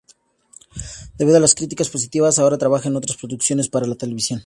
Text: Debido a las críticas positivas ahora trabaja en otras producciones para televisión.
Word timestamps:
Debido 1.13 1.37
a 1.37 1.39
las 1.39 1.53
críticas 1.53 1.89
positivas 1.89 2.39
ahora 2.39 2.57
trabaja 2.57 2.89
en 2.89 2.95
otras 2.95 3.17
producciones 3.17 3.69
para 3.69 3.85
televisión. 3.93 4.39